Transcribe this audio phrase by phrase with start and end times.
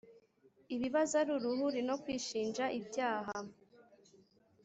[0.75, 3.35] ibibazo aruruhuri.nokwishinja ibyaha.